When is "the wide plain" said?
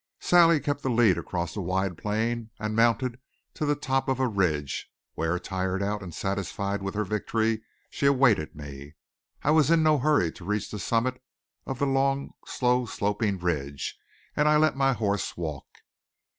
1.53-2.49